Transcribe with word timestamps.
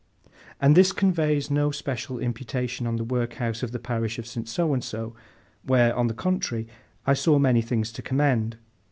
And 0.59 0.75
this 0.75 0.93
conveys 0.93 1.51
no 1.51 1.69
special 1.69 2.17
imputation 2.17 2.87
on 2.87 2.95
the 2.95 3.03
workhouse 3.03 3.61
of 3.61 3.71
the 3.71 3.77
parish 3.77 4.17
of 4.17 4.25
St. 4.25 4.49
So 4.49 4.73
and 4.73 4.83
So, 4.83 5.13
where, 5.63 5.95
on 5.95 6.07
the 6.07 6.15
contrary, 6.15 6.67
I 7.05 7.13
saw 7.13 7.37
many 7.37 7.61
things 7.61 7.91
to 7.91 8.01
commend. 8.01 8.57